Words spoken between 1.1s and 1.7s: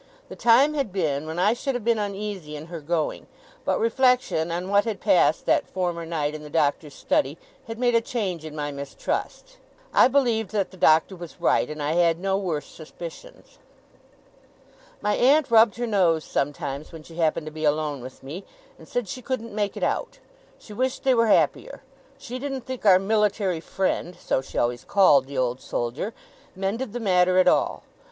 when I